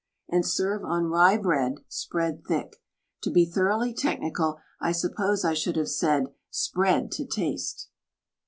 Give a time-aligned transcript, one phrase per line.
[0.29, 2.77] And serve on rye bread— spread thick.
[3.21, 7.87] To be thor oughly technical, I suppose I should have said: spread to taste!